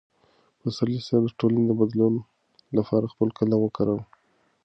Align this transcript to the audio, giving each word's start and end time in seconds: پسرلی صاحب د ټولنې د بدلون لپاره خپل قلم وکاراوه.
پسرلی 0.59 0.97
صاحب 1.07 1.23
د 1.25 1.29
ټولنې 1.39 1.63
د 1.67 1.71
بدلون 1.79 2.13
لپاره 2.77 3.11
خپل 3.13 3.29
قلم 3.37 3.59
وکاراوه. 3.61 4.03